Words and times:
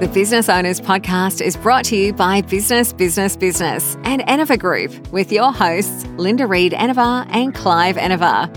The 0.00 0.06
Business 0.06 0.48
Owners 0.48 0.80
Podcast 0.80 1.44
is 1.44 1.56
brought 1.56 1.84
to 1.86 1.96
you 1.96 2.12
by 2.12 2.42
Business 2.42 2.92
Business 2.92 3.36
Business 3.36 3.96
and 4.04 4.22
Enova 4.22 4.56
Group 4.56 5.08
with 5.08 5.32
your 5.32 5.52
hosts, 5.52 6.06
Linda 6.16 6.46
Reed 6.46 6.72
Enever 6.72 7.26
and 7.30 7.52
Clive 7.52 7.96
Enever. 7.96 8.48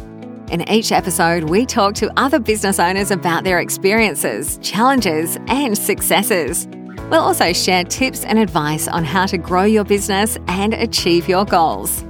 In 0.51 0.69
each 0.69 0.91
episode, 0.91 1.45
we 1.45 1.65
talk 1.65 1.95
to 1.95 2.11
other 2.15 2.37
business 2.39 2.79
owners 2.79 3.09
about 3.09 3.43
their 3.43 3.59
experiences, 3.59 4.59
challenges, 4.61 5.39
and 5.47 5.75
successes. 5.75 6.67
We'll 7.09 7.21
also 7.21 7.53
share 7.53 7.85
tips 7.85 8.23
and 8.23 8.37
advice 8.37 8.87
on 8.87 9.03
how 9.03 9.25
to 9.25 9.39
grow 9.39 9.63
your 9.63 9.83
business 9.83 10.37
and 10.47 10.75
achieve 10.75 11.27
your 11.27 11.45
goals. 11.45 12.05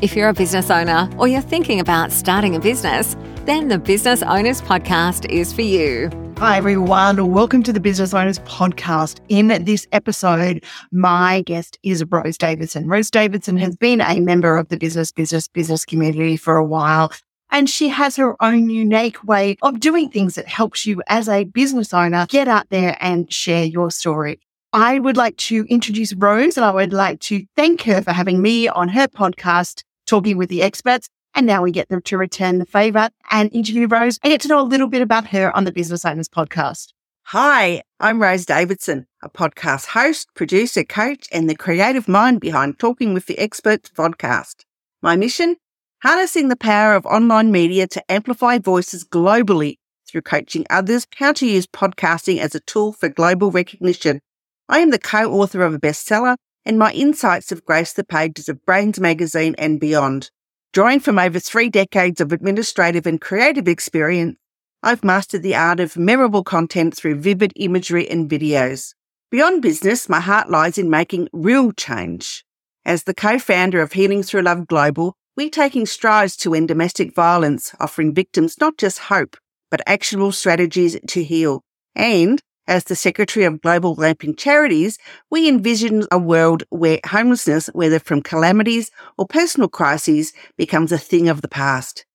If 0.00 0.16
you're 0.16 0.30
a 0.30 0.32
business 0.32 0.70
owner 0.70 1.10
or 1.18 1.28
you're 1.28 1.42
thinking 1.42 1.80
about 1.80 2.12
starting 2.12 2.56
a 2.56 2.60
business, 2.60 3.14
then 3.44 3.68
the 3.68 3.78
Business 3.78 4.22
Owners 4.22 4.62
Podcast 4.62 5.30
is 5.30 5.52
for 5.52 5.60
you. 5.60 6.08
Hi, 6.40 6.56
everyone. 6.56 7.32
Welcome 7.32 7.62
to 7.64 7.72
the 7.72 7.80
Business 7.80 8.14
Owners 8.14 8.38
Podcast. 8.38 9.20
In 9.28 9.48
this 9.66 9.86
episode, 9.92 10.64
my 10.90 11.42
guest 11.42 11.78
is 11.82 12.02
Rose 12.08 12.38
Davidson. 12.38 12.88
Rose 12.88 13.10
Davidson 13.10 13.58
has 13.58 13.76
been 13.76 14.00
a 14.00 14.20
member 14.20 14.56
of 14.56 14.70
the 14.70 14.78
business, 14.78 15.12
business, 15.12 15.48
business 15.48 15.84
community 15.84 16.38
for 16.38 16.56
a 16.56 16.64
while. 16.64 17.12
And 17.50 17.68
she 17.68 17.90
has 17.90 18.16
her 18.16 18.42
own 18.42 18.70
unique 18.70 19.22
way 19.22 19.58
of 19.60 19.80
doing 19.80 20.08
things 20.08 20.36
that 20.36 20.48
helps 20.48 20.86
you 20.86 21.02
as 21.08 21.28
a 21.28 21.44
business 21.44 21.92
owner 21.92 22.24
get 22.30 22.48
out 22.48 22.70
there 22.70 22.96
and 23.00 23.30
share 23.30 23.66
your 23.66 23.90
story. 23.90 24.40
I 24.72 24.98
would 24.98 25.18
like 25.18 25.36
to 25.36 25.66
introduce 25.68 26.14
Rose 26.14 26.56
and 26.56 26.64
I 26.64 26.70
would 26.70 26.94
like 26.94 27.20
to 27.20 27.44
thank 27.54 27.82
her 27.82 28.00
for 28.00 28.12
having 28.12 28.40
me 28.40 28.66
on 28.66 28.88
her 28.88 29.08
podcast, 29.08 29.82
Talking 30.06 30.38
with 30.38 30.48
the 30.48 30.62
Experts. 30.62 31.06
And 31.34 31.46
now 31.46 31.62
we 31.62 31.70
get 31.70 31.88
them 31.88 32.02
to 32.02 32.18
return 32.18 32.58
the 32.58 32.66
favor 32.66 33.10
and 33.30 33.52
interview 33.52 33.86
Rose 33.86 34.18
and 34.22 34.30
get 34.30 34.40
to 34.42 34.48
know 34.48 34.60
a 34.60 34.62
little 34.62 34.88
bit 34.88 35.02
about 35.02 35.28
her 35.28 35.54
on 35.56 35.64
the 35.64 35.72
Business 35.72 36.04
Owners 36.04 36.28
podcast. 36.28 36.92
Hi, 37.24 37.82
I'm 38.00 38.20
Rose 38.20 38.44
Davidson, 38.44 39.06
a 39.22 39.30
podcast 39.30 39.86
host, 39.86 40.28
producer, 40.34 40.82
coach, 40.82 41.28
and 41.30 41.48
the 41.48 41.54
creative 41.54 42.08
mind 42.08 42.40
behind 42.40 42.78
Talking 42.78 43.14
with 43.14 43.26
the 43.26 43.38
Experts 43.38 43.90
podcast. 43.90 44.64
My 45.00 45.14
mission? 45.14 45.56
Harnessing 46.02 46.48
the 46.48 46.56
power 46.56 46.94
of 46.94 47.06
online 47.06 47.52
media 47.52 47.86
to 47.86 48.10
amplify 48.10 48.58
voices 48.58 49.04
globally 49.04 49.76
through 50.08 50.22
coaching 50.22 50.66
others 50.70 51.06
how 51.16 51.32
to 51.34 51.46
use 51.46 51.66
podcasting 51.66 52.38
as 52.38 52.54
a 52.54 52.60
tool 52.60 52.92
for 52.92 53.08
global 53.08 53.50
recognition. 53.50 54.20
I 54.68 54.80
am 54.80 54.90
the 54.90 54.98
co-author 54.98 55.62
of 55.62 55.74
a 55.74 55.78
bestseller, 55.78 56.36
and 56.64 56.78
my 56.78 56.92
insights 56.92 57.50
have 57.50 57.64
graced 57.64 57.96
the 57.96 58.04
pages 58.04 58.48
of 58.48 58.64
Brainz 58.66 58.98
magazine 58.98 59.54
and 59.56 59.78
beyond. 59.78 60.30
Drawing 60.72 61.00
from 61.00 61.18
over 61.18 61.40
three 61.40 61.68
decades 61.68 62.20
of 62.20 62.30
administrative 62.30 63.04
and 63.04 63.20
creative 63.20 63.66
experience, 63.66 64.36
I've 64.84 65.02
mastered 65.02 65.42
the 65.42 65.56
art 65.56 65.80
of 65.80 65.96
memorable 65.96 66.44
content 66.44 66.96
through 66.96 67.16
vivid 67.16 67.52
imagery 67.56 68.08
and 68.08 68.30
videos. 68.30 68.94
Beyond 69.32 69.62
business, 69.62 70.08
my 70.08 70.20
heart 70.20 70.48
lies 70.48 70.78
in 70.78 70.88
making 70.88 71.28
real 71.32 71.72
change. 71.72 72.44
As 72.84 73.02
the 73.02 73.14
co-founder 73.14 73.82
of 73.82 73.94
Healing 73.94 74.22
Through 74.22 74.42
Love 74.42 74.68
Global, 74.68 75.16
we're 75.36 75.50
taking 75.50 75.86
strides 75.86 76.36
to 76.36 76.54
end 76.54 76.68
domestic 76.68 77.16
violence, 77.16 77.74
offering 77.80 78.14
victims 78.14 78.60
not 78.60 78.78
just 78.78 79.00
hope, 79.00 79.36
but 79.72 79.82
actionable 79.88 80.30
strategies 80.30 80.96
to 81.08 81.24
heal. 81.24 81.62
And 81.96 82.40
as 82.70 82.84
the 82.84 82.94
Secretary 82.94 83.44
of 83.44 83.60
Global 83.60 83.94
Lamping 83.96 84.36
Charities, 84.36 84.96
we 85.28 85.48
envision 85.48 86.06
a 86.12 86.18
world 86.18 86.62
where 86.70 87.00
homelessness, 87.04 87.66
whether 87.74 87.98
from 87.98 88.22
calamities 88.22 88.92
or 89.18 89.26
personal 89.26 89.68
crises, 89.68 90.32
becomes 90.56 90.92
a 90.92 90.98
thing 90.98 91.28
of 91.28 91.42
the 91.42 91.48
past. 91.48 92.06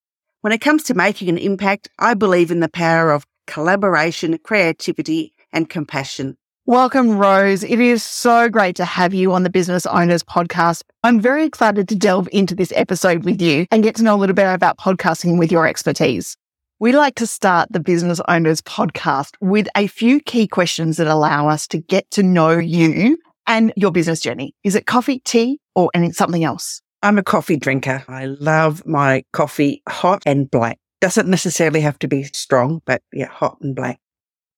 When 0.41 0.53
it 0.53 0.61
comes 0.61 0.83
to 0.83 0.93
making 0.93 1.27
an 1.27 1.37
impact, 1.37 1.89
I 1.99 2.13
believe 2.13 2.51
in 2.51 2.61
the 2.61 2.69
power 2.69 3.11
of 3.11 3.25
collaboration, 3.47 4.37
creativity, 4.37 5.33
and 5.51 5.69
compassion. 5.69 6.37
Welcome, 6.65 7.17
Rose. 7.17 7.63
It 7.63 7.81
is 7.81 8.01
so 8.01 8.47
great 8.47 8.77
to 8.77 8.85
have 8.85 9.13
you 9.13 9.33
on 9.33 9.43
the 9.43 9.49
Business 9.49 9.85
Owners 9.85 10.23
podcast. 10.23 10.83
I'm 11.03 11.19
very 11.19 11.43
excited 11.43 11.89
to 11.89 11.95
delve 11.97 12.29
into 12.31 12.55
this 12.55 12.71
episode 12.75 13.25
with 13.25 13.41
you 13.41 13.67
and 13.71 13.83
get 13.83 13.95
to 13.97 14.03
know 14.03 14.15
a 14.15 14.17
little 14.17 14.33
bit 14.33 14.51
about 14.51 14.77
podcasting 14.77 15.37
with 15.37 15.51
your 15.51 15.67
expertise. 15.67 16.37
We 16.77 16.91
like 16.91 17.15
to 17.15 17.25
start 17.25 17.69
the 17.71 17.79
Business 17.79 18.19
Owners 18.27 18.59
podcast 18.61 19.35
with 19.39 19.69
a 19.77 19.87
few 19.87 20.19
key 20.19 20.45
questions 20.45 20.97
that 20.97 21.07
allow 21.07 21.47
us 21.47 21.67
to 21.67 21.77
get 21.77 22.11
to 22.11 22.21
know 22.21 22.57
you 22.57 23.17
and 23.47 23.71
your 23.77 23.93
business 23.93 24.19
journey. 24.19 24.53
Is 24.65 24.75
it 24.75 24.85
coffee, 24.85 25.19
tea, 25.19 25.61
or 25.73 25.89
something 26.11 26.43
else? 26.43 26.81
I'm 27.01 27.17
a 27.17 27.23
coffee 27.23 27.55
drinker. 27.55 28.03
I 28.09 28.25
love 28.25 28.85
my 28.85 29.23
coffee 29.31 29.83
hot 29.87 30.23
and 30.25 30.51
black. 30.51 30.77
Doesn't 30.99 31.29
necessarily 31.29 31.79
have 31.79 31.97
to 31.99 32.09
be 32.09 32.23
strong, 32.23 32.81
but 32.85 33.01
yeah, 33.13 33.27
hot 33.27 33.57
and 33.61 33.73
black. 33.73 34.01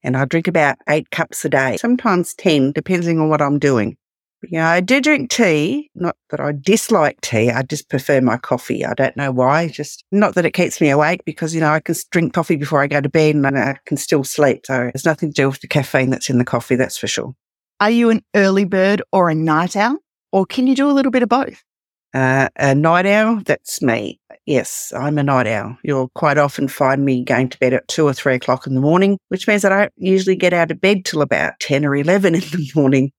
And 0.01 0.17
I 0.17 0.25
drink 0.25 0.47
about 0.47 0.77
eight 0.89 1.11
cups 1.11 1.45
a 1.45 1.49
day, 1.49 1.77
sometimes 1.77 2.33
10, 2.33 2.71
depending 2.71 3.19
on 3.19 3.29
what 3.29 3.43
I'm 3.43 3.59
doing. 3.59 3.95
Yeah, 4.49 4.69
I 4.69 4.81
do 4.81 5.01
drink 5.01 5.29
tea. 5.31 5.89
Not 5.95 6.15
that 6.29 6.39
I 6.39 6.51
dislike 6.51 7.19
tea. 7.21 7.49
I 7.49 7.63
just 7.63 7.89
prefer 7.89 8.21
my 8.21 8.37
coffee. 8.37 8.85
I 8.85 8.93
don't 8.93 9.17
know 9.17 9.31
why. 9.31 9.67
Just 9.67 10.03
not 10.11 10.35
that 10.35 10.45
it 10.45 10.51
keeps 10.51 10.79
me 10.79 10.89
awake 10.89 11.21
because, 11.25 11.55
you 11.55 11.61
know, 11.61 11.71
I 11.71 11.79
can 11.79 11.95
drink 12.11 12.33
coffee 12.33 12.55
before 12.55 12.81
I 12.81 12.87
go 12.87 13.01
to 13.01 13.09
bed 13.09 13.35
and 13.35 13.47
I 13.47 13.77
can 13.85 13.97
still 13.97 14.23
sleep. 14.23 14.65
So 14.65 14.91
it's 14.93 15.05
nothing 15.05 15.29
to 15.29 15.33
do 15.33 15.49
with 15.49 15.61
the 15.61 15.67
caffeine 15.67 16.11
that's 16.11 16.29
in 16.29 16.37
the 16.37 16.45
coffee. 16.45 16.75
That's 16.75 16.97
for 16.97 17.07
sure. 17.07 17.33
Are 17.79 17.89
you 17.89 18.09
an 18.09 18.21
early 18.35 18.65
bird 18.65 19.01
or 19.11 19.29
a 19.29 19.35
night 19.35 19.75
owl? 19.75 19.97
Or 20.31 20.45
can 20.45 20.67
you 20.67 20.75
do 20.75 20.89
a 20.89 20.93
little 20.93 21.11
bit 21.11 21.23
of 21.23 21.29
both? 21.29 21.63
Uh, 22.13 22.49
a 22.55 22.73
night 22.73 23.05
owl, 23.05 23.41
that's 23.45 23.81
me. 23.81 24.19
Yes, 24.45 24.93
I'm 24.95 25.17
a 25.17 25.23
night 25.23 25.47
owl. 25.47 25.77
You'll 25.83 26.09
quite 26.15 26.37
often 26.37 26.67
find 26.67 27.03
me 27.03 27.23
going 27.23 27.49
to 27.49 27.59
bed 27.59 27.73
at 27.73 27.87
two 27.87 28.05
or 28.05 28.13
three 28.13 28.35
o'clock 28.35 28.65
in 28.65 28.75
the 28.75 28.81
morning, 28.81 29.17
which 29.27 29.47
means 29.47 29.65
I 29.65 29.69
don't 29.69 29.93
usually 29.97 30.35
get 30.35 30.53
out 30.53 30.71
of 30.71 30.79
bed 30.79 31.05
till 31.05 31.21
about 31.21 31.59
10 31.59 31.85
or 31.85 31.95
11 31.95 32.35
in 32.35 32.41
the 32.41 32.71
morning 32.75 33.11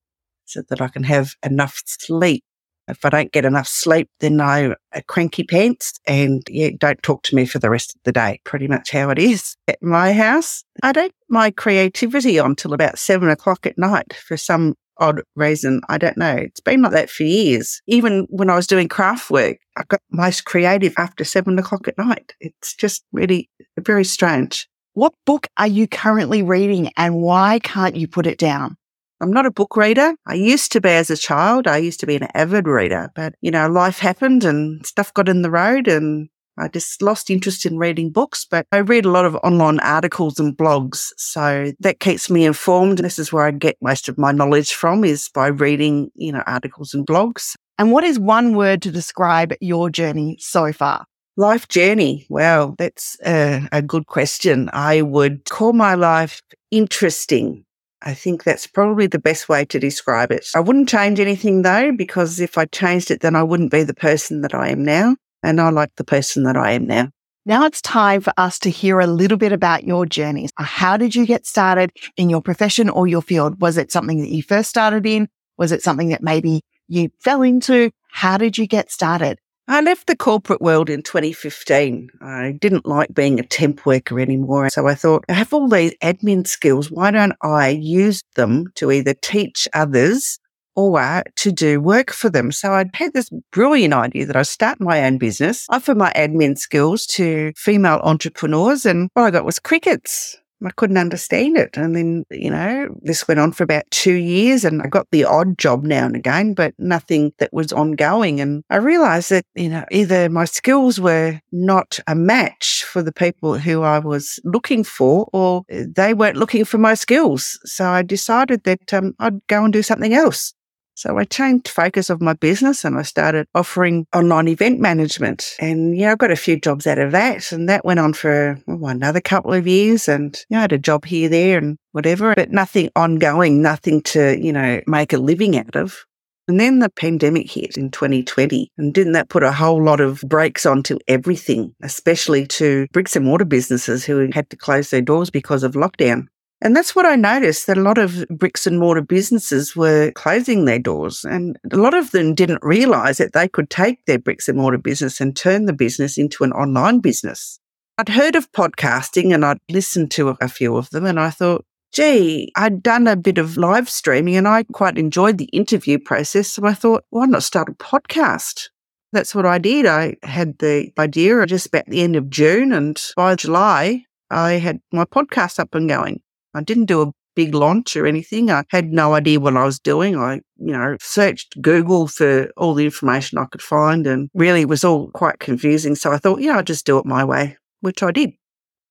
so 0.49 0.63
that 0.69 0.81
I 0.81 0.89
can 0.89 1.05
have 1.05 1.35
enough 1.45 1.83
sleep. 1.87 2.45
If 2.89 3.05
I 3.05 3.11
don't 3.11 3.33
get 3.33 3.45
enough 3.45 3.69
sleep, 3.69 4.09
then 4.21 4.41
I'm 4.41 4.75
uh, 4.95 5.01
cranky 5.07 5.45
pants 5.45 5.93
and 6.07 6.43
yeah, 6.49 6.71
don't 6.79 7.03
talk 7.03 7.23
to 7.25 7.37
me 7.37 7.45
for 7.45 7.59
the 7.59 7.69
rest 7.69 7.95
of 7.95 8.01
the 8.05 8.13
day. 8.13 8.41
Pretty 8.45 8.67
much 8.67 8.91
how 8.91 9.11
it 9.11 9.19
is 9.19 9.57
at 9.69 9.83
my 9.83 10.15
house. 10.15 10.65
I 10.83 10.93
don't 10.93 11.13
my 11.29 11.51
creativity 11.51 12.39
on 12.39 12.57
till 12.57 12.73
about 12.73 12.99
seven 12.99 13.29
o'clock 13.29 13.67
at 13.67 13.77
night 13.77 14.15
for 14.15 14.39
some 14.39 14.75
odd 14.97 15.21
reason. 15.37 15.83
I 15.91 15.99
don't 15.99 16.17
know. 16.17 16.35
It's 16.35 16.61
been 16.61 16.81
like 16.81 16.93
that 16.93 17.11
for 17.11 17.25
years. 17.25 17.83
Even 17.87 18.27
when 18.31 18.49
I 18.49 18.57
was 18.57 18.67
doing 18.67 18.89
craft 18.89 19.31
work, 19.31 19.59
I 19.77 19.83
got 19.89 20.01
most 20.11 20.47
creative 20.47 20.95
after 20.97 21.25
seven 21.25 21.59
o'clock 21.59 21.89
at 21.89 21.99
night. 21.99 22.33
It's 22.41 22.75
just 22.75 23.05
really 23.13 23.51
very 23.79 24.05
strange. 24.05 24.67
What 24.95 25.13
book 25.27 25.47
are 25.59 25.67
you 25.67 25.87
currently 25.87 26.43
reading 26.43 26.91
and 26.97 27.17
why 27.17 27.61
can't 27.61 27.97
you 27.97 28.09
put 28.09 28.27
it 28.27 28.39
down? 28.39 28.78
I'm 29.21 29.33
not 29.33 29.47
a 29.47 29.51
book 29.51 29.77
reader. 29.77 30.15
I 30.27 30.35
used 30.35 30.73
to 30.73 30.81
be 30.81 30.91
as 30.91 31.11
a 31.11 31.17
child. 31.17 31.67
I 31.67 31.79
used 31.79 32.01
to 32.01 32.07
be 32.07 32.17
an 32.17 32.29
avid 32.35 32.69
reader, 32.69 33.11
but 33.15 33.35
you 33.41 33.51
know, 33.51 33.69
life 33.69 33.99
happened 33.99 34.45
and 34.45 34.85
stuff 34.87 35.13
got 35.15 35.29
in 35.29 35.43
the 35.43 35.51
road 35.51 35.89
and 35.89 36.29
I 36.59 36.69
just 36.69 37.01
lost 37.03 37.31
interest 37.31 37.65
in 37.65 37.79
reading 37.79 38.11
books, 38.11 38.45
but 38.45 38.67
I 38.73 38.79
read 38.79 39.05
a 39.05 39.11
lot 39.11 39.25
of 39.25 39.37
online 39.37 39.79
articles 39.81 40.41
and 40.41 40.57
blogs. 40.57 41.13
So 41.17 41.73
that 41.79 42.01
keeps 42.01 42.29
me 42.29 42.45
informed. 42.45 42.99
This 42.99 43.19
is 43.19 43.33
where 43.33 43.47
I 43.47 43.53
get 43.53 43.77
most 43.81 44.09
of 44.09 44.19
my 44.19 44.33
knowledge 44.33 44.75
from 44.75 45.05
is 45.05 45.29
by 45.29 45.49
reading, 45.49 46.11
you 46.15 46.33
know, 46.33 46.43
articles 46.47 46.95
and 46.95 47.07
blogs. 47.07 47.55
And 47.79 47.93
what 47.93 48.03
is 48.03 48.19
one 48.19 48.57
word 48.57 48.83
to 48.83 48.91
describe 48.91 49.55
your 49.61 49.89
journey 49.89 50.37
so 50.41 50.73
far? 50.73 51.07
Life 51.37 51.69
journey. 51.69 52.27
Well, 52.29 52.75
that's 52.77 53.17
a, 53.25 53.69
a 53.71 53.81
good 53.81 54.07
question. 54.07 54.69
I 54.73 55.03
would 55.03 55.45
call 55.49 55.73
my 55.73 55.95
life 55.95 56.43
interesting. 56.73 57.65
I 58.03 58.15
think 58.15 58.45
that's 58.45 58.67
probably 58.67 59.07
the 59.07 59.19
best 59.19 59.49
way 59.49 59.65
to 59.67 59.79
describe 59.79 60.31
it. 60.31 60.47
I 60.55 60.61
wouldn't 60.61 60.89
change 60.89 61.19
anything 61.19 61.63
though, 61.63 61.93
because 61.93 62.41
if 62.41 62.57
I 62.57 62.67
changed 62.67 63.11
it, 63.11 63.21
then 63.21 63.35
I 63.35 63.43
wouldn't 63.43 63.73
be 63.73 63.83
the 63.83 63.95
person 63.95 64.43
that 64.43 64.55
I 64.55 64.69
am 64.69 64.85
now. 64.85 65.17
And 65.43 65.61
I 65.61 65.71
like 65.71 65.95
the 65.97 66.05
person 66.05 66.45
that 66.45 66.57
I 66.57 66.73
am 66.73 66.87
now. 66.87 67.11
Now 67.47 67.65
it's 67.65 67.81
time 67.81 68.21
for 68.21 68.33
us 68.37 68.59
to 68.61 68.71
hear 68.71 69.01
a 69.01 69.07
little 69.07 69.39
bit 69.39 69.53
about 69.53 69.85
your 69.85 70.05
journey. 70.05 70.49
Uh, 70.59 70.65
how 70.65 70.97
did 70.97 71.15
you 71.15 71.25
get 71.25 71.47
started 71.47 71.91
in 72.17 72.29
your 72.29 72.43
profession 72.43 72.91
or 72.91 73.07
your 73.07 73.23
field? 73.23 73.61
Was 73.61 73.79
it 73.79 73.91
something 73.91 74.21
that 74.21 74.29
you 74.29 74.43
first 74.43 74.69
started 74.69 75.07
in? 75.07 75.29
Was 75.57 75.73
it 75.73 75.83
something 75.83 76.11
that 76.11 76.23
maybe 76.23 76.61
you 76.89 77.11
fell 77.21 77.43
into? 77.43 77.91
How 78.11 78.37
did 78.37 78.59
you 78.59 78.67
get 78.67 78.91
started? 78.91 79.39
I 79.71 79.83
left 79.83 80.07
the 80.07 80.17
corporate 80.17 80.63
world 80.63 80.89
in 80.89 81.03
2015. 81.03 82.09
I 82.23 82.57
didn't 82.59 82.87
like 82.87 83.13
being 83.13 83.39
a 83.39 83.43
temp 83.43 83.85
worker 83.85 84.19
anymore. 84.19 84.71
So 84.71 84.89
I 84.89 84.95
thought, 84.95 85.27
I 85.29 85.35
have 85.35 85.53
all 85.53 85.69
these 85.69 85.95
admin 86.03 86.47
skills. 86.47 86.91
Why 86.91 87.11
don't 87.11 87.35
I 87.43 87.69
use 87.69 88.23
them 88.35 88.73
to 88.77 88.91
either 88.91 89.13
teach 89.13 89.69
others 89.75 90.39
or 90.75 91.23
to 91.37 91.53
do 91.53 91.83
work 91.83 92.11
for 92.13 92.31
them? 92.31 92.51
So 92.51 92.73
I'd 92.73 92.95
had 92.95 93.13
this 93.13 93.29
brilliant 93.53 93.93
idea 93.93 94.25
that 94.25 94.37
I 94.37 94.43
start 94.43 94.81
my 94.81 95.05
own 95.05 95.19
business, 95.19 95.67
offer 95.69 95.95
my 95.95 96.15
admin 96.17 96.57
skills 96.57 97.05
to 97.09 97.53
female 97.55 98.01
entrepreneurs. 98.03 98.87
And 98.87 99.11
what 99.13 99.25
I 99.25 99.31
got 99.31 99.45
was 99.45 99.59
crickets. 99.59 100.39
I 100.65 100.71
couldn't 100.71 100.99
understand 100.99 101.57
it. 101.57 101.77
And 101.77 101.95
then, 101.95 102.25
you 102.31 102.51
know, 102.51 102.89
this 103.03 103.29
went 103.29 103.41
on 103.41 103.53
for 103.53 103.63
about 103.63 103.85
two 103.91 104.15
years 104.15 104.65
and 104.65 104.83
I 104.83 104.89
got 104.89 105.07
the 105.11 105.25
odd 105.25 105.59
job 105.59 105.85
now 105.85 106.07
and 106.07 106.17
again, 106.17 106.55
but 106.55 106.75
nothing 106.79 107.33
that 107.39 107.53
was 107.53 107.73
ongoing. 107.73 108.41
And 108.41 108.65
I 108.71 108.77
realized 108.77 109.31
that, 109.31 109.45
you 109.55 109.69
know, 109.69 109.85
either 109.91 110.29
my 110.29 110.45
skills 110.45 111.01
were 111.01 111.41
not 111.53 112.01
a 112.07 112.15
match 112.15 112.85
for 112.85 113.03
the 113.03 113.13
people 113.13 113.59
who 113.59 113.83
I 113.83 113.99
was 113.99 114.41
looking 114.45 114.85
for 114.85 115.29
or 115.33 115.63
they 115.69 116.15
weren't 116.15 116.37
looking 116.37 116.65
for 116.65 116.79
my 116.79 116.95
skills. 116.95 117.59
So 117.65 117.87
I 117.87 118.03
decided 118.03 118.65
that 118.65 118.93
um, 118.93 119.15
I'd 119.19 119.47
go 119.47 119.65
and 119.65 119.73
do 119.73 119.83
something 119.83 120.15
else. 120.15 120.55
So 120.99 121.17
I 121.17 121.23
changed 121.23 121.69
focus 121.69 122.11
of 122.11 122.21
my 122.21 122.33
business 122.33 122.85
and 122.85 122.99
I 122.99 123.03
started 123.03 123.47
offering 123.55 124.05
online 124.13 124.49
event 124.49 124.81
management. 124.81 125.55
And 125.61 125.97
yeah, 125.97 126.11
I 126.11 126.17
got 126.17 126.33
a 126.33 126.37
few 126.37 126.59
jobs 126.59 126.89
out 126.89 126.99
of 126.99 127.13
that. 127.13 127.53
And 127.53 127.69
that 127.69 127.85
went 127.85 128.01
on 128.01 128.15
for 128.15 128.61
oh, 128.67 128.87
another 128.87 129.21
couple 129.21 129.53
of 129.53 129.69
years. 129.69 130.09
And 130.09 130.37
know, 130.51 130.59
I 130.59 130.63
had 130.63 130.73
a 130.73 130.79
job 130.79 131.05
here, 131.05 131.29
there 131.29 131.59
and 131.59 131.79
whatever, 131.93 132.35
but 132.35 132.51
nothing 132.51 132.91
ongoing, 132.97 133.63
nothing 133.63 134.03
to, 134.03 134.37
you 134.45 134.53
know, 134.53 134.81
make 134.89 135.13
a 135.13 135.19
living 135.19 135.57
out 135.57 135.77
of. 135.77 136.05
And 136.49 136.59
then 136.59 136.81
the 136.81 136.91
pandemic 136.91 137.49
hit 137.49 137.77
in 137.77 137.93
2020. 137.93 138.73
And 138.77 138.93
didn't 138.93 139.13
that 139.13 139.29
put 139.29 139.45
a 139.45 139.53
whole 139.53 139.81
lot 139.81 140.01
of 140.01 140.23
brakes 140.23 140.67
onto 140.67 140.99
everything, 141.07 141.77
especially 141.81 142.45
to 142.49 142.89
bricks 142.93 143.15
and 143.15 143.25
mortar 143.25 143.45
businesses 143.45 144.05
who 144.05 144.29
had 144.33 144.51
to 144.51 144.57
close 144.57 144.91
their 144.91 145.03
doors 145.03 145.31
because 145.31 145.63
of 145.63 145.75
lockdown? 145.75 146.27
And 146.61 146.75
that's 146.75 146.97
what 146.97 147.07
I 147.07 147.15
noticed 147.15 147.69
that 147.69 147.79
a 147.79 147.83
lot 147.83 147.99
of 147.99 148.27
bricks 148.29 148.67
and 148.67 148.81
mortar 148.81 149.03
businesses 149.03 149.77
were 149.77 150.11
closing 150.13 150.65
their 150.65 150.81
doors. 150.81 151.25
And 151.25 151.57
a 151.71 151.77
lot 151.77 151.95
of 151.95 152.11
them 152.11 152.35
didn't 152.35 152.63
realize 152.63 153.19
that 153.19 153.33
they 153.33 153.47
could 153.47 153.71
take 153.71 154.05
their 154.07 154.19
bricks 154.19 154.49
and 154.49 154.59
mortar 154.59 154.79
business 154.79 155.21
and 155.21 155.37
turn 155.37 155.67
the 155.67 155.73
business 155.73 156.19
into 156.19 156.43
an 156.43 156.53
online 156.53 156.99
business. 156.99 157.61
I'd 157.97 158.09
heard 158.09 158.35
of 158.35 158.51
podcasting 158.53 159.33
and 159.33 159.45
I'd 159.45 159.59
listened 159.71 160.11
to 160.13 160.37
a 160.41 160.49
few 160.49 160.77
of 160.77 160.91
them 160.91 161.05
and 161.05 161.21
I 161.21 161.31
thought, 161.31 161.65
gee, 161.93 162.51
I'd 162.57 162.83
done 162.83 163.07
a 163.07 163.17
bit 163.17 163.39
of 163.39 163.57
live 163.57 163.89
streaming 163.89 164.37
and 164.37 164.49
I 164.49 164.65
quite 164.65 164.99
enjoyed 164.99 165.39
the 165.39 165.47
interview 165.47 165.99
process. 165.99 166.49
So 166.49 166.67
I 166.67 166.75
thought, 166.75 167.05
why 167.11 167.27
not 167.27 167.45
start 167.45 167.69
a 167.69 167.73
podcast? 167.73 168.69
That's 169.13 169.35
what 169.35 169.47
I 169.47 169.59
did. 169.59 169.87
I 169.87 170.17
had 170.23 170.59
the 170.59 170.91
idea 170.99 171.47
just 171.47 171.67
about 171.67 171.87
the 171.87 172.03
end 172.03 172.17
of 172.17 172.29
June 172.31 172.73
and 172.73 173.01
by 173.17 173.37
July, 173.37 174.05
I 174.31 174.53
had 174.53 174.81
my 174.93 175.05
podcast 175.05 175.59
up 175.59 175.75
and 175.75 175.89
going. 175.89 176.21
I 176.59 176.63
didn't 176.63 176.87
do 176.87 177.03
a 177.03 177.13
big 177.35 177.55
launch 177.55 177.97
or 177.97 178.05
anything. 178.05 178.51
I 178.51 178.65
had 178.71 178.93
no 178.93 179.15
idea 179.15 179.39
what 179.39 179.57
I 179.57 179.65
was 179.65 179.79
doing. 179.79 180.17
I, 180.17 180.41
you 180.57 180.73
know, 180.73 180.97
searched 181.01 181.61
Google 181.63 182.09
for 182.09 182.51
all 182.57 182.75
the 182.75 182.85
information 182.85 183.39
I 183.39 183.45
could 183.45 183.63
find 183.63 184.09
and 184.09 184.29
really 184.35 184.63
it 184.63 184.69
was 184.69 184.83
all 184.83 185.09
quite 185.13 185.39
confusing. 185.39 185.95
So 185.95 186.13
I 186.13 186.19
thought, 186.19 186.41
yeah, 186.41 186.57
I'll 186.57 186.65
just 186.65 186.85
do 186.85 186.99
it 186.99 187.07
my 187.07 187.25
way, 187.25 187.57
which 187.81 188.03
I 188.03 188.11
did. 188.11 188.33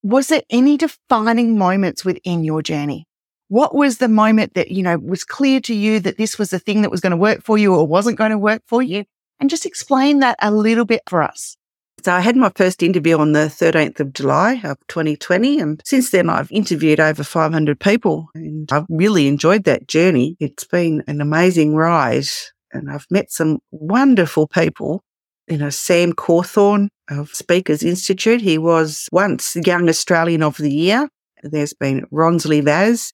Was 0.01 0.27
there 0.27 0.43
any 0.49 0.77
defining 0.77 1.57
moments 1.57 2.05
within 2.05 2.45
your 2.45 2.61
journey? 2.61 3.05
What 3.49 3.75
was 3.75 3.97
the 3.97 4.07
moment 4.07 4.53
that, 4.53 4.71
you 4.71 4.81
know, 4.81 4.97
was 4.97 5.25
clear 5.25 5.59
to 5.61 5.73
you 5.73 5.99
that 5.99 6.17
this 6.17 6.39
was 6.39 6.49
the 6.49 6.59
thing 6.59 6.83
that 6.83 6.91
was 6.91 7.01
going 7.01 7.11
to 7.11 7.17
work 7.17 7.43
for 7.43 7.57
you 7.57 7.75
or 7.75 7.85
wasn't 7.85 8.17
going 8.17 8.31
to 8.31 8.37
work 8.37 8.61
for 8.65 8.81
you? 8.81 9.03
And 9.39 9.49
just 9.49 9.65
explain 9.65 10.19
that 10.19 10.37
a 10.41 10.51
little 10.51 10.85
bit 10.85 11.01
for 11.07 11.21
us. 11.21 11.57
So 12.03 12.13
I 12.13 12.21
had 12.21 12.37
my 12.37 12.51
first 12.55 12.83
interview 12.83 13.17
on 13.17 13.33
the 13.33 13.47
13th 13.47 13.99
of 13.99 14.13
July 14.13 14.61
of 14.63 14.77
2020. 14.87 15.59
And 15.59 15.81
since 15.83 16.11
then, 16.11 16.29
I've 16.29 16.51
interviewed 16.51 16.99
over 16.99 17.23
500 17.23 17.79
people 17.79 18.29
and 18.33 18.71
I've 18.71 18.85
really 18.87 19.27
enjoyed 19.27 19.63
that 19.65 19.87
journey. 19.87 20.37
It's 20.39 20.63
been 20.63 21.03
an 21.07 21.21
amazing 21.21 21.75
ride 21.75 22.27
and 22.71 22.91
I've 22.91 23.07
met 23.09 23.31
some 23.31 23.59
wonderful 23.71 24.47
people. 24.47 25.03
You 25.47 25.57
know, 25.57 25.69
Sam 25.69 26.13
Cawthorn 26.13 26.89
of 27.09 27.29
Speakers 27.29 27.81
Institute. 27.83 28.41
He 28.41 28.57
was 28.57 29.07
once 29.11 29.55
Young 29.55 29.89
Australian 29.89 30.43
of 30.43 30.57
the 30.57 30.73
Year. 30.73 31.09
There's 31.41 31.73
been 31.73 32.05
Ronsley 32.11 32.63
Vaz, 32.63 33.11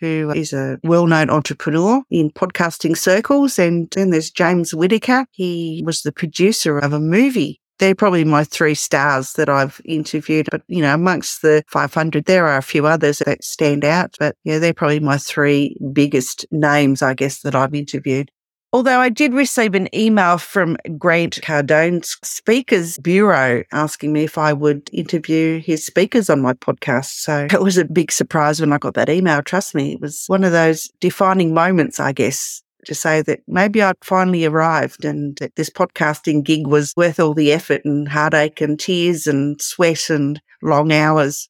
who 0.00 0.30
is 0.34 0.52
a 0.52 0.78
well-known 0.82 1.30
entrepreneur 1.30 2.02
in 2.10 2.30
podcasting 2.30 2.96
circles. 2.96 3.58
And 3.58 3.88
then 3.92 4.10
there's 4.10 4.30
James 4.30 4.74
Whitaker. 4.74 5.26
He 5.30 5.82
was 5.84 6.02
the 6.02 6.12
producer 6.12 6.78
of 6.78 6.92
a 6.92 7.00
movie 7.00 7.60
they're 7.78 7.94
probably 7.94 8.24
my 8.24 8.44
three 8.44 8.74
stars 8.74 9.32
that 9.34 9.48
I've 9.48 9.80
interviewed. 9.84 10.48
But, 10.50 10.62
you 10.68 10.82
know, 10.82 10.94
amongst 10.94 11.42
the 11.42 11.62
500, 11.68 12.24
there 12.24 12.46
are 12.46 12.58
a 12.58 12.62
few 12.62 12.86
others 12.86 13.18
that 13.20 13.44
stand 13.44 13.84
out. 13.84 14.16
But 14.18 14.36
yeah, 14.44 14.58
they're 14.58 14.74
probably 14.74 15.00
my 15.00 15.18
three 15.18 15.76
biggest 15.92 16.46
names, 16.50 17.02
I 17.02 17.14
guess, 17.14 17.40
that 17.40 17.54
I've 17.54 17.74
interviewed. 17.74 18.30
Although 18.70 19.00
I 19.00 19.08
did 19.08 19.32
receive 19.32 19.74
an 19.74 19.88
email 19.94 20.36
from 20.36 20.76
Grant 20.98 21.40
Cardone's 21.40 22.18
Speakers 22.22 22.98
Bureau 22.98 23.64
asking 23.72 24.12
me 24.12 24.24
if 24.24 24.36
I 24.36 24.52
would 24.52 24.90
interview 24.92 25.58
his 25.60 25.86
speakers 25.86 26.28
on 26.28 26.42
my 26.42 26.52
podcast. 26.52 27.20
So 27.20 27.46
it 27.52 27.62
was 27.62 27.78
a 27.78 27.86
big 27.86 28.12
surprise 28.12 28.60
when 28.60 28.72
I 28.74 28.78
got 28.78 28.92
that 28.94 29.08
email. 29.08 29.42
Trust 29.42 29.74
me, 29.74 29.94
it 29.94 30.00
was 30.02 30.24
one 30.26 30.44
of 30.44 30.52
those 30.52 30.90
defining 31.00 31.54
moments, 31.54 31.98
I 31.98 32.12
guess, 32.12 32.62
to 32.88 32.94
say 32.94 33.22
that 33.22 33.40
maybe 33.46 33.80
I'd 33.80 33.96
finally 34.02 34.44
arrived 34.44 35.04
and 35.04 35.36
that 35.38 35.54
this 35.56 35.70
podcasting 35.70 36.42
gig 36.42 36.66
was 36.66 36.92
worth 36.96 37.20
all 37.20 37.34
the 37.34 37.52
effort 37.52 37.82
and 37.84 38.08
heartache 38.08 38.60
and 38.60 38.78
tears 38.78 39.26
and 39.26 39.60
sweat 39.62 40.10
and 40.10 40.40
long 40.62 40.92
hours. 40.92 41.48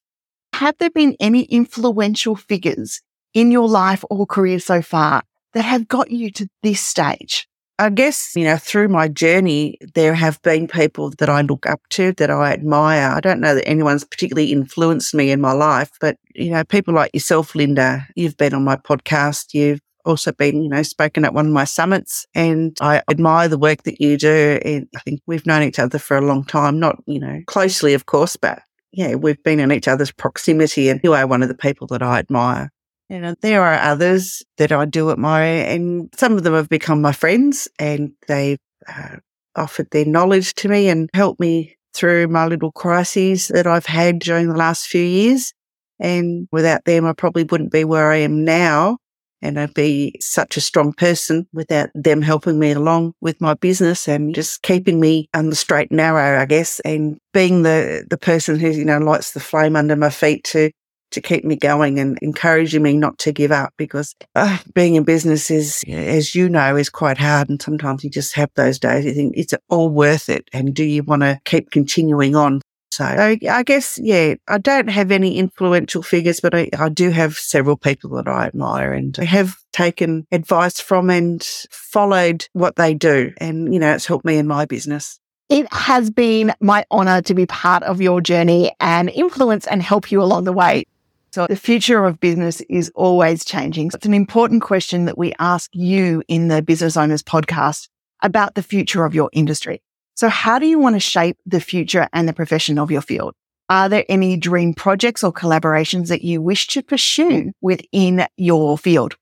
Have 0.53 0.75
there 0.79 0.89
been 0.89 1.15
any 1.19 1.43
influential 1.43 2.35
figures 2.35 3.01
in 3.33 3.51
your 3.51 3.67
life 3.67 4.03
or 4.09 4.25
career 4.25 4.59
so 4.59 4.81
far 4.81 5.23
that 5.53 5.63
have 5.63 5.87
got 5.87 6.11
you 6.11 6.31
to 6.31 6.47
this 6.63 6.81
stage? 6.81 7.47
I 7.79 7.89
guess, 7.89 8.33
you 8.35 8.43
know, 8.43 8.57
through 8.57 8.89
my 8.89 9.07
journey, 9.07 9.77
there 9.95 10.13
have 10.13 10.41
been 10.41 10.67
people 10.67 11.11
that 11.11 11.29
I 11.29 11.41
look 11.41 11.65
up 11.65 11.79
to, 11.91 12.11
that 12.13 12.29
I 12.29 12.51
admire. 12.51 13.09
I 13.09 13.21
don't 13.21 13.39
know 13.39 13.55
that 13.55 13.65
anyone's 13.65 14.03
particularly 14.03 14.51
influenced 14.51 15.13
me 15.15 15.31
in 15.31 15.39
my 15.39 15.53
life, 15.53 15.89
but, 16.01 16.17
you 16.35 16.51
know, 16.51 16.65
people 16.65 16.93
like 16.93 17.11
yourself, 17.13 17.55
Linda, 17.55 18.05
you've 18.17 18.35
been 18.35 18.53
on 18.53 18.65
my 18.65 18.75
podcast. 18.75 19.53
You've 19.53 19.79
also 20.05 20.31
been, 20.31 20.63
you 20.63 20.69
know, 20.69 20.83
spoken 20.83 21.25
at 21.25 21.33
one 21.33 21.47
of 21.47 21.51
my 21.51 21.63
summits 21.63 22.25
and 22.33 22.77
I 22.81 23.01
admire 23.09 23.47
the 23.47 23.57
work 23.57 23.83
that 23.83 24.01
you 24.01 24.17
do. 24.17 24.59
And 24.63 24.87
I 24.95 24.99
think 24.99 25.21
we've 25.25 25.45
known 25.45 25.63
each 25.63 25.79
other 25.79 25.99
for 25.99 26.17
a 26.17 26.25
long 26.25 26.43
time, 26.45 26.79
not, 26.79 26.97
you 27.05 27.19
know, 27.19 27.41
closely, 27.47 27.93
of 27.93 28.05
course, 28.05 28.35
but 28.35 28.61
yeah, 28.91 29.15
we've 29.15 29.41
been 29.43 29.59
in 29.59 29.71
each 29.71 29.87
other's 29.87 30.11
proximity 30.11 30.89
and 30.89 30.99
you 31.03 31.13
are 31.13 31.27
one 31.27 31.43
of 31.43 31.49
the 31.49 31.55
people 31.55 31.87
that 31.87 32.01
I 32.01 32.19
admire. 32.19 32.71
You 33.09 33.19
know, 33.19 33.35
there 33.41 33.63
are 33.63 33.75
others 33.75 34.43
that 34.57 34.71
I 34.71 34.85
do 34.85 35.11
admire 35.11 35.65
and 35.65 36.09
some 36.15 36.33
of 36.33 36.43
them 36.43 36.53
have 36.53 36.69
become 36.69 37.01
my 37.01 37.11
friends 37.11 37.67
and 37.79 38.11
they've 38.27 38.59
uh, 38.87 39.17
offered 39.55 39.89
their 39.91 40.05
knowledge 40.05 40.53
to 40.55 40.69
me 40.69 40.89
and 40.89 41.09
helped 41.13 41.39
me 41.39 41.75
through 41.93 42.27
my 42.27 42.45
little 42.45 42.71
crises 42.71 43.47
that 43.49 43.67
I've 43.67 43.87
had 43.87 44.19
during 44.19 44.47
the 44.47 44.55
last 44.55 44.87
few 44.87 45.01
years. 45.01 45.53
And 45.99 46.47
without 46.51 46.85
them, 46.85 47.05
I 47.05 47.13
probably 47.13 47.43
wouldn't 47.43 47.71
be 47.71 47.83
where 47.83 48.11
I 48.11 48.17
am 48.17 48.45
now 48.45 48.99
and 49.41 49.59
I'd 49.59 49.73
be 49.73 50.15
such 50.19 50.57
a 50.57 50.61
strong 50.61 50.93
person 50.93 51.47
without 51.53 51.89
them 51.93 52.21
helping 52.21 52.59
me 52.59 52.71
along 52.71 53.13
with 53.21 53.39
my 53.41 53.53
business 53.53 54.07
and 54.07 54.35
just 54.35 54.61
keeping 54.61 54.99
me 54.99 55.29
on 55.33 55.49
the 55.49 55.55
straight 55.55 55.91
and 55.91 55.97
narrow, 55.97 56.41
I 56.41 56.45
guess, 56.45 56.79
and 56.81 57.19
being 57.33 57.63
the, 57.63 58.05
the 58.09 58.17
person 58.17 58.59
who, 58.59 58.69
you 58.69 58.85
know, 58.85 58.97
lights 58.97 59.31
the 59.31 59.39
flame 59.39 59.75
under 59.75 59.95
my 59.95 60.09
feet 60.09 60.43
to, 60.45 60.71
to 61.11 61.21
keep 61.21 61.43
me 61.43 61.55
going 61.55 61.99
and 61.99 62.17
encouraging 62.21 62.83
me 62.83 62.93
not 62.93 63.17
to 63.19 63.31
give 63.31 63.51
up 63.51 63.73
because 63.77 64.15
uh, 64.35 64.57
being 64.73 64.95
in 64.95 65.03
business 65.03 65.49
is, 65.49 65.83
as 65.87 66.35
you 66.35 66.49
know, 66.49 66.75
is 66.75 66.89
quite 66.89 67.17
hard. 67.17 67.49
And 67.49 67.61
sometimes 67.61 68.03
you 68.03 68.09
just 68.09 68.35
have 68.35 68.49
those 68.55 68.77
days. 68.77 69.05
You 69.05 69.13
think, 69.13 69.37
is 69.37 69.53
it 69.53 69.61
all 69.69 69.89
worth 69.89 70.29
it? 70.29 70.47
And 70.53 70.73
do 70.73 70.83
you 70.83 71.03
want 71.03 71.21
to 71.21 71.39
keep 71.45 71.71
continuing 71.71 72.35
on? 72.35 72.61
So 72.91 73.05
I, 73.05 73.39
I, 73.49 73.63
guess, 73.63 73.99
yeah, 74.01 74.35
I 74.47 74.57
don't 74.57 74.89
have 74.89 75.11
any 75.11 75.37
influential 75.37 76.01
figures, 76.01 76.39
but 76.39 76.55
I, 76.55 76.69
I 76.77 76.89
do 76.89 77.11
have 77.11 77.35
several 77.35 77.77
people 77.77 78.09
that 78.11 78.27
I 78.27 78.47
admire 78.47 78.93
and 78.93 79.15
I 79.19 79.25
have 79.25 79.55
taken 79.71 80.25
advice 80.31 80.79
from 80.81 81.09
and 81.09 81.43
followed 81.69 82.47
what 82.53 82.75
they 82.75 82.93
do. 82.93 83.31
And, 83.37 83.73
you 83.73 83.79
know, 83.79 83.93
it's 83.93 84.07
helped 84.07 84.25
me 84.25 84.37
in 84.37 84.47
my 84.47 84.65
business. 84.65 85.19
It 85.49 85.71
has 85.73 86.09
been 86.09 86.53
my 86.59 86.85
honor 86.91 87.21
to 87.23 87.33
be 87.33 87.45
part 87.45 87.83
of 87.83 88.01
your 88.01 88.21
journey 88.21 88.71
and 88.79 89.09
influence 89.09 89.65
and 89.67 89.81
help 89.81 90.11
you 90.11 90.21
along 90.21 90.43
the 90.43 90.53
way. 90.53 90.85
So 91.31 91.45
the 91.45 91.55
future 91.55 92.05
of 92.05 92.19
business 92.19 92.61
is 92.69 92.91
always 92.95 93.45
changing. 93.45 93.91
So 93.91 93.97
it's 93.97 94.05
an 94.05 94.15
important 94.15 94.63
question 94.63 95.05
that 95.05 95.17
we 95.17 95.33
ask 95.37 95.69
you 95.73 96.23
in 96.27 96.47
the 96.47 96.63
Business 96.63 96.97
Owners 96.97 97.21
podcast 97.21 97.87
about 98.21 98.55
the 98.55 98.63
future 98.63 99.05
of 99.05 99.13
your 99.13 99.29
industry. 99.31 99.81
So 100.19 100.27
how 100.27 100.59
do 100.59 100.65
you 100.65 100.79
want 100.79 100.97
to 100.97 100.99
shape 100.99 101.37
the 101.45 101.61
future 101.61 102.09
and 102.11 102.27
the 102.27 102.33
profession 102.33 102.77
of 102.77 102.91
your 102.91 102.99
field? 102.99 103.35
Are 103.69 103.87
there 103.87 104.03
any 104.09 104.35
dream 104.35 104.73
projects 104.73 105.23
or 105.23 105.31
collaborations 105.31 106.09
that 106.09 106.23
you 106.23 106.41
wish 106.41 106.67
to 106.67 106.83
pursue 106.83 107.53
within 107.61 108.27
your 108.35 108.77
field? 108.77 109.15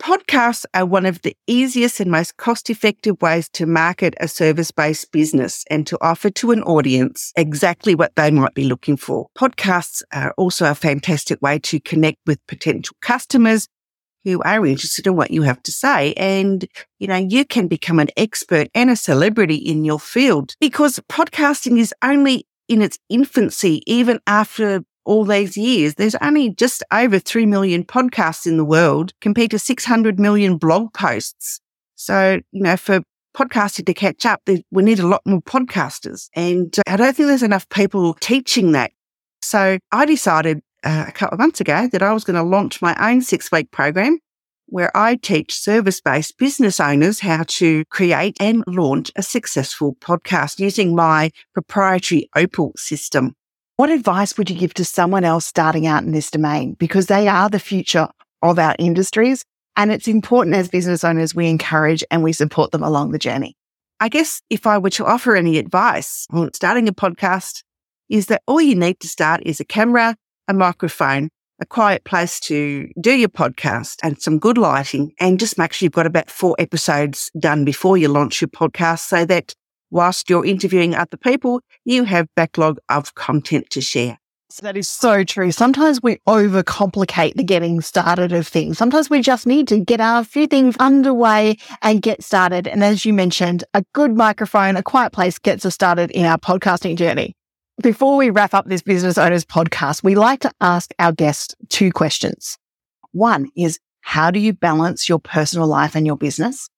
Podcasts 0.00 0.64
are 0.72 0.86
one 0.86 1.06
of 1.06 1.20
the 1.22 1.36
easiest 1.48 1.98
and 1.98 2.08
most 2.08 2.36
cost 2.36 2.70
effective 2.70 3.20
ways 3.20 3.48
to 3.48 3.66
market 3.66 4.14
a 4.20 4.28
service 4.28 4.70
based 4.70 5.10
business 5.10 5.64
and 5.70 5.88
to 5.88 5.98
offer 6.00 6.30
to 6.30 6.52
an 6.52 6.62
audience 6.62 7.32
exactly 7.36 7.96
what 7.96 8.14
they 8.14 8.30
might 8.30 8.54
be 8.54 8.62
looking 8.62 8.96
for. 8.96 9.26
Podcasts 9.36 10.02
are 10.12 10.32
also 10.38 10.70
a 10.70 10.76
fantastic 10.76 11.42
way 11.42 11.58
to 11.58 11.80
connect 11.80 12.18
with 12.26 12.38
potential 12.46 12.96
customers 13.02 13.66
who 14.24 14.42
are 14.42 14.66
interested 14.66 15.06
in 15.06 15.16
what 15.16 15.30
you 15.30 15.42
have 15.42 15.62
to 15.64 15.72
say. 15.72 16.14
And, 16.14 16.66
you 16.98 17.06
know, 17.06 17.16
you 17.16 17.44
can 17.44 17.68
become 17.68 17.98
an 17.98 18.08
expert 18.16 18.68
and 18.74 18.90
a 18.90 18.96
celebrity 18.96 19.56
in 19.56 19.84
your 19.84 20.00
field 20.00 20.54
because 20.60 20.98
podcasting 21.10 21.78
is 21.78 21.94
only 22.02 22.46
in 22.68 22.82
its 22.82 22.98
infancy, 23.08 23.82
even 23.86 24.20
after 24.26 24.82
all 25.04 25.24
these 25.24 25.56
years, 25.56 25.94
there's 25.94 26.14
only 26.16 26.50
just 26.50 26.82
over 26.92 27.18
3 27.18 27.46
million 27.46 27.84
podcasts 27.84 28.46
in 28.46 28.56
the 28.56 28.64
world 28.64 29.12
compared 29.20 29.50
to 29.50 29.58
600 29.58 30.18
million 30.18 30.56
blog 30.56 30.92
posts. 30.94 31.60
So, 31.94 32.40
you 32.52 32.62
know, 32.62 32.76
for 32.76 33.02
podcasting 33.36 33.86
to 33.86 33.94
catch 33.94 34.24
up, 34.24 34.42
we 34.46 34.82
need 34.82 35.00
a 35.00 35.06
lot 35.06 35.22
more 35.26 35.42
podcasters. 35.42 36.28
And 36.34 36.74
uh, 36.78 36.82
I 36.86 36.96
don't 36.96 37.14
think 37.14 37.28
there's 37.28 37.42
enough 37.42 37.68
people 37.68 38.14
teaching 38.14 38.72
that. 38.72 38.92
So 39.42 39.78
I 39.92 40.06
decided 40.06 40.62
uh, 40.84 41.04
a 41.08 41.12
couple 41.12 41.34
of 41.34 41.40
months 41.40 41.60
ago 41.60 41.88
that 41.90 42.02
I 42.02 42.12
was 42.12 42.24
going 42.24 42.36
to 42.36 42.42
launch 42.42 42.82
my 42.82 42.94
own 43.00 43.22
six 43.22 43.50
week 43.50 43.70
program 43.70 44.18
where 44.66 44.94
I 44.96 45.16
teach 45.16 45.54
service 45.54 46.00
based 46.00 46.38
business 46.38 46.80
owners 46.80 47.20
how 47.20 47.44
to 47.48 47.84
create 47.86 48.36
and 48.40 48.64
launch 48.66 49.10
a 49.16 49.22
successful 49.22 49.94
podcast 50.00 50.58
using 50.58 50.94
my 50.94 51.30
proprietary 51.52 52.28
Opal 52.34 52.72
system. 52.76 53.34
What 53.76 53.90
advice 53.90 54.38
would 54.38 54.50
you 54.50 54.56
give 54.56 54.74
to 54.74 54.84
someone 54.84 55.24
else 55.24 55.46
starting 55.46 55.86
out 55.86 56.04
in 56.04 56.12
this 56.12 56.30
domain? 56.30 56.74
Because 56.78 57.06
they 57.06 57.28
are 57.28 57.50
the 57.50 57.58
future 57.58 58.08
of 58.42 58.58
our 58.58 58.76
industries. 58.78 59.44
And 59.76 59.90
it's 59.90 60.06
important 60.06 60.54
as 60.54 60.68
business 60.68 61.02
owners, 61.02 61.34
we 61.34 61.48
encourage 61.48 62.04
and 62.10 62.22
we 62.22 62.32
support 62.32 62.70
them 62.70 62.84
along 62.84 63.10
the 63.10 63.18
journey. 63.18 63.56
I 64.00 64.08
guess 64.08 64.40
if 64.50 64.66
I 64.66 64.78
were 64.78 64.90
to 64.90 65.04
offer 65.04 65.34
any 65.34 65.58
advice 65.58 66.26
on 66.30 66.52
starting 66.54 66.88
a 66.88 66.92
podcast, 66.92 67.62
is 68.08 68.26
that 68.26 68.42
all 68.46 68.60
you 68.60 68.74
need 68.74 69.00
to 69.00 69.08
start 69.08 69.40
is 69.44 69.60
a 69.60 69.64
camera, 69.64 70.14
a 70.48 70.54
microphone, 70.54 71.28
a 71.60 71.66
quiet 71.66 72.04
place 72.04 72.40
to 72.40 72.88
do 73.00 73.12
your 73.12 73.28
podcast 73.28 73.96
and 74.02 74.20
some 74.20 74.38
good 74.38 74.58
lighting 74.58 75.12
and 75.20 75.38
just 75.38 75.58
make 75.58 75.72
sure 75.72 75.86
you've 75.86 75.92
got 75.92 76.06
about 76.06 76.30
four 76.30 76.56
episodes 76.58 77.30
done 77.38 77.64
before 77.64 77.96
you 77.96 78.08
launch 78.08 78.40
your 78.40 78.48
podcast 78.48 79.00
so 79.00 79.24
that 79.24 79.54
whilst 79.90 80.28
you're 80.28 80.44
interviewing 80.44 80.94
other 80.94 81.16
people, 81.16 81.60
you 81.84 82.04
have 82.04 82.26
backlog 82.34 82.78
of 82.88 83.14
content 83.14 83.70
to 83.70 83.80
share. 83.80 84.18
That 84.62 84.76
is 84.76 84.88
so 84.88 85.24
true. 85.24 85.50
Sometimes 85.50 86.00
we 86.00 86.18
overcomplicate 86.28 87.34
the 87.34 87.42
getting 87.42 87.80
started 87.80 88.32
of 88.32 88.46
things. 88.46 88.78
Sometimes 88.78 89.10
we 89.10 89.20
just 89.20 89.46
need 89.48 89.66
to 89.68 89.80
get 89.80 89.98
a 90.00 90.24
few 90.24 90.46
things 90.46 90.76
underway 90.78 91.56
and 91.82 92.00
get 92.00 92.22
started. 92.22 92.68
And 92.68 92.84
as 92.84 93.04
you 93.04 93.12
mentioned, 93.12 93.64
a 93.74 93.84
good 93.94 94.16
microphone, 94.16 94.76
a 94.76 94.82
quiet 94.82 95.12
place 95.12 95.38
gets 95.40 95.66
us 95.66 95.74
started 95.74 96.12
in 96.12 96.24
our 96.24 96.38
podcasting 96.38 96.96
journey. 96.96 97.34
Before 97.82 98.16
we 98.16 98.30
wrap 98.30 98.54
up 98.54 98.66
this 98.66 98.82
business 98.82 99.18
owners 99.18 99.44
podcast, 99.44 100.04
we 100.04 100.14
like 100.14 100.40
to 100.40 100.52
ask 100.60 100.94
our 101.00 101.10
guests 101.10 101.56
two 101.68 101.90
questions. 101.90 102.56
One 103.10 103.50
is, 103.56 103.80
how 104.00 104.30
do 104.30 104.38
you 104.38 104.52
balance 104.52 105.08
your 105.08 105.18
personal 105.18 105.66
life 105.66 105.96
and 105.96 106.06
your 106.06 106.16
business? 106.16 106.70